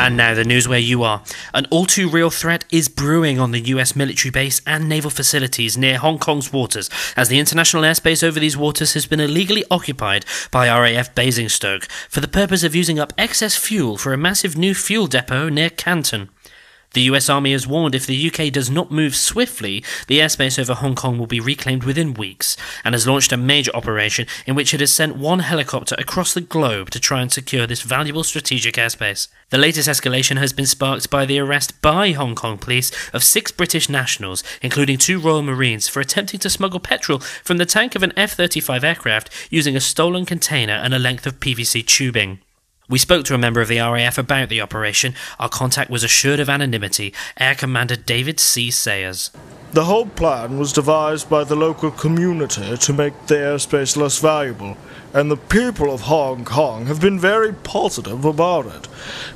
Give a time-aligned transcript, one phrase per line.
[0.00, 1.22] And now the news where you are.
[1.52, 5.76] An all too real threat is brewing on the US military base and naval facilities
[5.76, 6.88] near Hong Kong's waters,
[7.18, 12.20] as the international airspace over these waters has been illegally occupied by RAF Basingstoke for
[12.20, 16.30] the purpose of using up excess fuel for a massive new fuel depot near Canton.
[16.92, 20.74] The US Army has warned if the UK does not move swiftly, the airspace over
[20.74, 24.74] Hong Kong will be reclaimed within weeks, and has launched a major operation in which
[24.74, 28.74] it has sent one helicopter across the globe to try and secure this valuable strategic
[28.74, 29.28] airspace.
[29.50, 33.52] The latest escalation has been sparked by the arrest by Hong Kong police of six
[33.52, 38.02] British nationals, including two Royal Marines, for attempting to smuggle petrol from the tank of
[38.02, 42.40] an F 35 aircraft using a stolen container and a length of PVC tubing.
[42.90, 45.14] We spoke to a member of the RAF about the operation.
[45.38, 47.14] Our contact was assured of anonymity.
[47.38, 48.68] Air Commander David C.
[48.72, 49.30] Sayers.
[49.70, 54.76] The whole plan was devised by the local community to make the airspace less valuable,
[55.14, 58.88] and the people of Hong Kong have been very positive about it,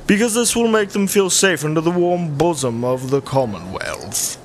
[0.05, 4.37] because this will make them feel safe under the warm bosom of the Commonwealth.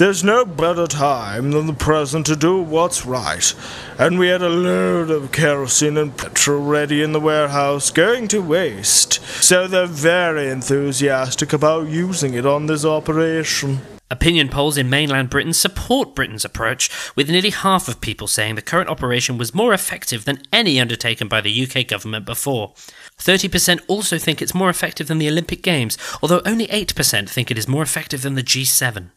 [0.00, 3.54] There's no better time than the present to do what's right,
[3.98, 8.40] and we had a load of kerosene and petrol ready in the warehouse going to
[8.40, 13.82] waste, so they're very enthusiastic about using it on this operation.
[14.10, 18.62] Opinion polls in mainland Britain support Britain's approach, with nearly half of people saying the
[18.62, 22.72] current operation was more effective than any undertaken by the UK government before.
[23.18, 27.58] 30% also think it's more effective than the Olympic Games, although only 8% think it
[27.58, 29.10] is more effective than the G7.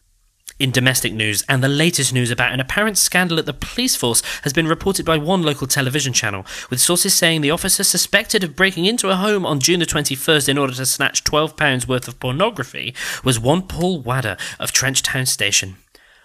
[0.64, 4.24] In domestic news, and the latest news about an apparent scandal at the police force
[4.44, 8.56] has been reported by one local television channel, with sources saying the officer suspected of
[8.56, 12.18] breaking into a home on June the 21st in order to snatch £12 worth of
[12.18, 12.94] pornography
[13.26, 15.76] was one Paul Wadder of Trenchtown Station.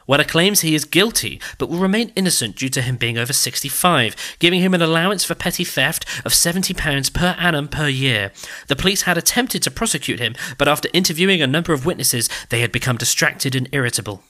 [0.09, 4.17] Wadder claims he is guilty, but will remain innocent due to him being over 65,
[4.39, 8.33] giving him an allowance for petty theft of £70 per annum per year.
[8.69, 12.61] The police had attempted to prosecute him, but after interviewing a number of witnesses, they
[12.61, 14.23] had become distracted and irritable.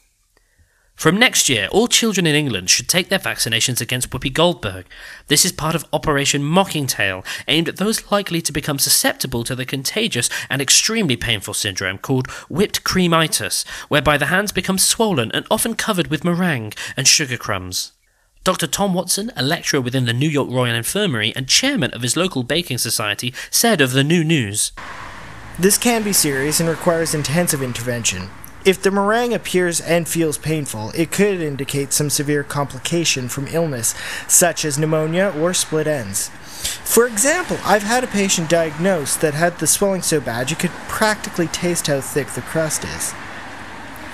[0.99, 4.85] From next year, all children in England should take their vaccinations against Whoopi Goldberg.
[5.29, 9.65] This is part of Operation Mockingtail, aimed at those likely to become susceptible to the
[9.65, 15.77] contagious and extremely painful syndrome called whipped creamitis, whereby the hands become swollen and often
[15.77, 17.93] covered with meringue and sugar crumbs.
[18.43, 18.67] Dr.
[18.67, 22.43] Tom Watson, a lecturer within the New York Royal Infirmary and chairman of his local
[22.43, 24.73] baking society, said of the new news
[25.61, 28.31] This can be serious and requires intensive intervention.
[28.65, 33.95] If the meringue appears and feels painful, it could indicate some severe complication from illness,
[34.27, 36.31] such as pneumonia or split ends.
[36.85, 40.73] For example, I've had a patient diagnosed that had the swelling so bad you could
[40.89, 43.15] practically taste how thick the crust is.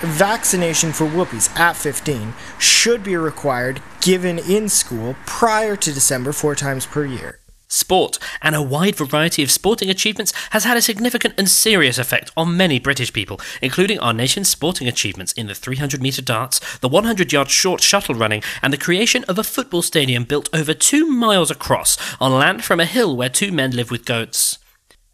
[0.01, 6.53] Vaccination for whoopies at 15 should be required given in school prior to December four
[6.53, 7.39] times per year.
[7.67, 12.31] Sport and a wide variety of sporting achievements has had a significant and serious effect
[12.37, 16.89] on many British people, including our nation's sporting achievements in the 300 metre darts, the
[16.89, 21.07] 100 yard short shuttle running, and the creation of a football stadium built over two
[21.09, 24.59] miles across on land from a hill where two men live with goats.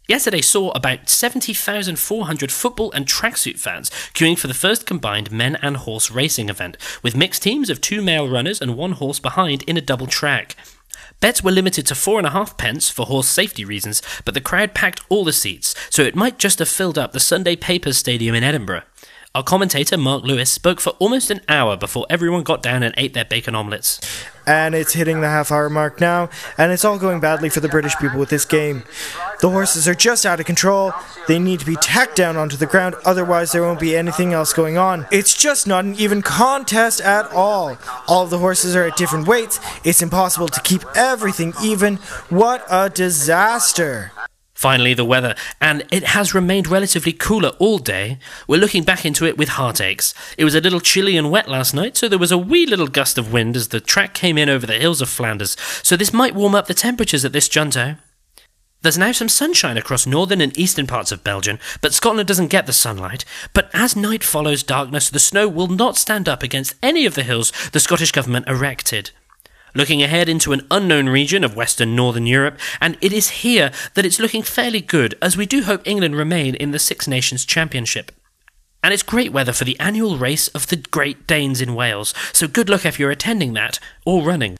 [0.08, 5.76] Yesterday saw about 70,400 football and tracksuit fans queuing for the first combined men and
[5.76, 9.76] horse racing event, with mixed teams of two male runners and one horse behind in
[9.76, 10.56] a double track.
[11.20, 14.40] Bets were limited to four and a half pence for horse safety reasons, but the
[14.40, 17.96] crowd packed all the seats, so it might just have filled up the Sunday Papers
[17.96, 18.82] Stadium in Edinburgh.
[19.34, 23.14] Our commentator, Mark Lewis, spoke for almost an hour before everyone got down and ate
[23.14, 23.98] their bacon omelettes.
[24.46, 27.68] And it's hitting the half hour mark now, and it's all going badly for the
[27.68, 28.82] British people with this game.
[29.40, 30.92] The horses are just out of control.
[31.28, 34.52] They need to be tacked down onto the ground, otherwise, there won't be anything else
[34.52, 35.06] going on.
[35.12, 37.76] It's just not an even contest at all.
[38.08, 39.60] All the horses are at different weights.
[39.84, 41.96] It's impossible to keep everything even.
[42.28, 44.12] What a disaster!
[44.62, 48.16] Finally, the weather, and it has remained relatively cooler all day.
[48.46, 50.14] We're looking back into it with heartaches.
[50.38, 52.86] It was a little chilly and wet last night, so there was a wee little
[52.86, 56.12] gust of wind as the track came in over the hills of Flanders, so this
[56.12, 57.96] might warm up the temperatures at this junto.
[58.82, 62.66] There's now some sunshine across northern and eastern parts of Belgium, but Scotland doesn't get
[62.66, 63.24] the sunlight.
[63.52, 67.24] But as night follows darkness, the snow will not stand up against any of the
[67.24, 69.10] hills the Scottish Government erected
[69.74, 74.04] looking ahead into an unknown region of Western Northern Europe, and it is here that
[74.04, 78.12] it's looking fairly good, as we do hope England remain in the Six Nations Championship.
[78.82, 82.48] And it's great weather for the annual race of the Great Danes in Wales, so
[82.48, 84.56] good luck if you're attending that or running.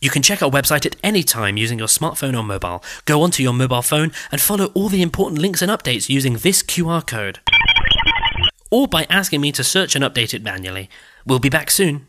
[0.00, 2.84] You can check our website at any time using your smartphone or mobile.
[3.04, 6.62] Go onto your mobile phone and follow all the important links and updates using this
[6.62, 7.40] QR code.
[8.70, 10.88] Or by asking me to search and update it manually.
[11.26, 12.06] We'll be back soon.